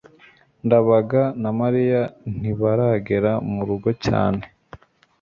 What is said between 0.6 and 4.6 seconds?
ndabaga na mariya ntibaragera murugo cyane